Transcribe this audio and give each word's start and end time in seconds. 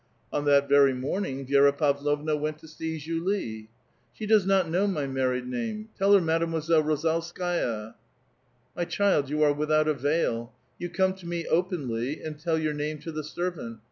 On 0.33 0.45
that 0.45 0.67
very 0.67 0.93
morning 0.95 1.45
Vi^ra 1.45 1.77
Pavlovna 1.77 2.35
went 2.35 2.57
to 2.57 2.67
see 2.67 2.97
Julie." 2.97 3.69
She 4.15 4.25
does 4.25 4.47
not 4.47 4.67
know 4.67 4.87
my 4.87 5.05
married 5.05 5.45
name. 5.45 5.89
Tell 5.95 6.11
her 6.13 6.19
Made 6.19 6.41
moiselle 6.41 6.81
Rozdlskaia." 6.81 7.93
'* 8.35 8.77
M3' 8.79 8.89
child, 8.89 9.29
you 9.29 9.43
are 9.43 9.53
without 9.53 9.87
a 9.87 9.93
veil. 9.93 10.53
You 10.79 10.89
come 10.89 11.13
to 11.17 11.27
me 11.27 11.45
openly, 11.45 12.23
and 12.23 12.39
tell 12.39 12.57
your 12.57 12.73
name 12.73 12.97
to 12.97 13.11
the 13.11 13.23
servant. 13.23 13.77